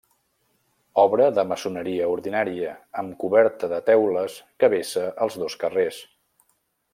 [1.01, 6.01] Obra de maçoneria ordinària, amb coberta de teules que vessa als dos carrers.